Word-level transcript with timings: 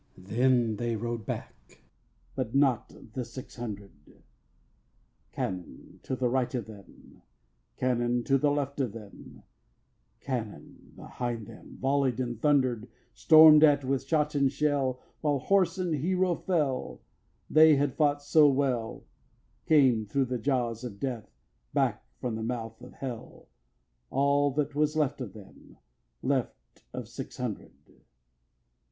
Then 0.17 0.77
they 0.77 0.95
rode 0.95 1.27
back, 1.27 1.83
but 2.33 2.55
not 2.55 2.91
Not 2.91 3.13
the 3.13 3.23
six 3.23 3.55
hundred. 3.57 3.91
5. 4.07 4.15
Cannon 5.31 5.99
to 6.01 6.15
right 6.15 6.51
of 6.55 6.65
them, 6.65 7.21
Cannon 7.77 8.23
to 8.23 8.35
left 8.49 8.79
of 8.79 8.93
them, 8.93 9.43
Cannon 10.19 10.93
behind 10.95 11.45
them 11.45 11.77
Volley'd 11.79 12.19
and 12.19 12.41
thunder'd; 12.41 12.87
Storm'd 13.13 13.63
at 13.63 13.83
with 13.85 14.03
shot 14.05 14.33
and 14.33 14.51
shell, 14.51 15.03
While 15.21 15.37
horse 15.37 15.77
and 15.77 15.93
hero 15.93 16.33
fell, 16.33 17.03
They 17.47 17.73
that 17.73 17.77
had 17.77 17.93
fought 17.95 18.23
so 18.23 18.49
well 18.49 19.05
Came 19.67 20.07
thro' 20.07 20.23
the 20.25 20.39
jaws 20.39 20.83
of 20.83 20.99
Death 20.99 21.29
Back 21.75 22.03
from 22.19 22.33
the 22.33 22.41
mouth 22.41 22.81
of 22.81 22.93
Hell, 22.93 23.49
All 24.09 24.49
that 24.53 24.73
was 24.73 24.95
left 24.95 25.21
of 25.21 25.33
them, 25.33 25.77
Left 26.23 26.55
of 26.91 27.07
six 27.07 27.37
hundred. 27.37 27.73